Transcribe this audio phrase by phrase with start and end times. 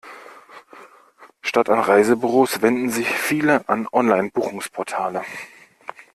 [1.43, 5.21] Statt an Reisebüros wenden sich viele an Online-Buchungsportale.